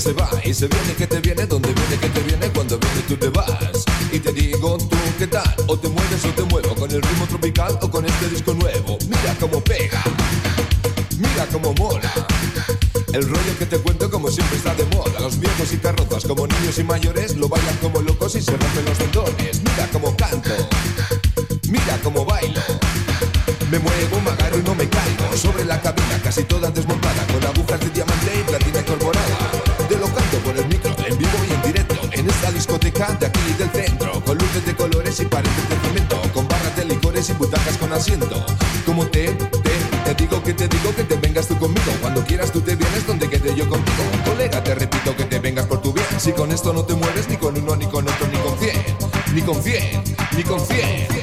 Se 0.00 0.12
va 0.12 0.28
y 0.44 0.54
se 0.54 0.68
viene 0.68 0.94
que 0.96 1.06
te 1.06 1.20
viene, 1.20 1.46
donde 1.46 1.72
viene 1.72 1.96
que 1.98 2.08
te 2.08 2.20
viene, 2.20 2.48
cuando 2.50 2.78
viene 2.78 3.02
tú 3.06 3.16
te 3.16 3.28
vas. 3.28 3.84
Y 4.10 4.18
te 4.18 4.32
digo 4.32 4.78
tú 4.78 4.96
qué 5.18 5.26
tal, 5.26 5.54
o 5.66 5.78
te 5.78 5.88
mueves 5.88 6.24
o 6.24 6.28
te 6.28 6.42
muevo 6.44 6.74
con 6.74 6.90
el 6.90 7.02
ritmo 7.02 7.26
tropical 7.26 7.78
o 7.82 7.90
con 7.90 8.06
este 8.06 8.28
disco 8.28 8.54
nuevo. 8.54 8.98
Mira 9.06 9.36
cómo 9.38 9.62
pega, 9.62 10.02
mira 11.18 11.46
cómo 11.52 11.74
mola. 11.74 12.12
El 13.12 13.28
rollo 13.28 13.58
que 13.58 13.66
te 13.66 13.78
cuento 13.78 14.10
como 14.10 14.30
siempre 14.30 14.56
está 14.56 14.74
de 14.74 14.84
moda 14.86 15.20
Los 15.20 15.38
viejos 15.38 15.70
y 15.74 15.76
carrozas 15.76 16.24
como 16.24 16.46
niños 16.46 16.78
y 16.78 16.82
mayores 16.82 17.36
Lo 17.36 17.46
bailan 17.46 17.76
como 17.76 18.00
locos 18.00 18.34
y 18.36 18.40
se 18.40 18.52
rompen 18.52 18.86
los 18.86 18.96
tendones 18.96 19.60
Mira 19.62 19.86
cómo 19.92 20.16
canto, 20.16 20.48
mira 21.68 21.98
cómo 22.02 22.24
bailo 22.24 22.62
Me 23.70 23.78
muevo, 23.78 24.18
me 24.22 24.58
y 24.58 24.62
no 24.62 24.74
me 24.74 24.88
caigo 24.88 25.36
Sobre 25.36 25.66
la 25.66 25.78
cabina 25.82 26.22
casi 26.22 26.44
toda 26.44 26.70
desmontada 26.70 27.26
Con 27.26 27.44
agujas 27.44 27.51
Como 38.84 39.06
te, 39.06 39.28
te, 39.28 39.70
te 40.04 40.14
digo 40.14 40.42
que 40.42 40.52
te 40.52 40.66
digo 40.66 40.92
que 40.96 41.04
te 41.04 41.14
vengas 41.14 41.46
tú 41.46 41.56
conmigo 41.56 41.92
Cuando 42.00 42.24
quieras 42.24 42.50
tú 42.50 42.60
te 42.60 42.74
vienes 42.74 43.06
donde 43.06 43.30
quede 43.30 43.54
yo 43.54 43.68
contigo. 43.68 44.02
Colega, 44.24 44.62
te 44.64 44.74
repito 44.74 45.16
que 45.16 45.24
te 45.24 45.38
vengas 45.38 45.66
por 45.66 45.80
tu 45.80 45.92
bien. 45.92 46.06
Si 46.18 46.32
con 46.32 46.50
esto 46.50 46.72
no 46.72 46.84
te 46.84 46.94
mueves 46.94 47.28
ni 47.28 47.36
con 47.36 47.56
uno, 47.56 47.76
ni 47.76 47.86
con 47.86 48.08
otro, 48.08 48.26
ni 48.26 48.38
con 48.38 48.58
cien. 48.58 48.76
Ni 49.32 49.42
con 49.42 49.62
cien, 49.62 50.02
ni 50.36 50.42
con 50.42 50.60
cien 50.66 51.21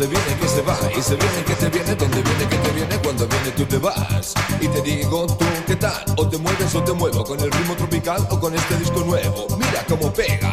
se 0.00 0.06
viene 0.06 0.34
que 0.40 0.48
se 0.48 0.62
va 0.62 0.78
Y 0.96 1.02
se 1.02 1.14
viene 1.14 1.44
que 1.44 1.54
te 1.54 1.68
viene, 1.68 1.94
donde 1.94 2.22
viene 2.22 2.48
que 2.48 2.56
te 2.56 2.70
viene 2.70 2.98
Cuando 3.02 3.26
viene 3.26 3.50
tú 3.50 3.66
te 3.66 3.76
vas. 3.76 4.32
Y 4.58 4.66
te 4.68 4.80
digo 4.80 5.26
tú 5.26 5.44
qué 5.66 5.76
tal 5.76 6.04
O 6.16 6.26
te 6.26 6.38
mueves 6.38 6.74
o 6.74 6.82
te 6.82 6.92
muevo 6.92 7.22
Con 7.22 7.38
el 7.38 7.52
ritmo 7.52 7.76
tropical 7.76 8.26
o 8.30 8.40
con 8.40 8.54
este 8.54 8.76
disco 8.78 9.00
nuevo. 9.00 9.46
Mira 9.58 9.84
cómo 9.86 10.10
pega 10.10 10.52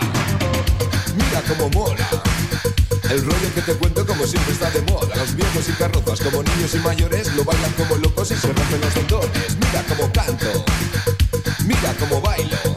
Mira 1.15 1.41
cómo 1.47 1.69
mola. 1.69 2.07
El 3.09 3.23
rollo 3.23 3.53
que 3.55 3.61
te 3.61 3.73
cuento 3.75 4.05
como 4.05 4.27
siempre 4.27 4.51
está 4.51 4.69
de 4.69 4.81
moda. 4.81 5.15
Los 5.15 5.33
viejos 5.33 5.69
y 5.69 5.71
carrozas 5.73 6.19
como 6.19 6.43
niños 6.43 6.75
y 6.75 6.79
mayores 6.79 7.33
Lo 7.35 7.45
bailan 7.45 7.71
como 7.73 7.95
locos 7.95 8.29
y 8.31 8.35
se 8.35 8.47
rompen 8.47 8.81
los 8.81 8.93
tendones. 8.93 9.57
Mira 9.61 9.83
cómo 9.87 10.11
canto 10.11 10.65
Mira 11.65 11.95
cómo 11.99 12.19
bailo 12.19 12.76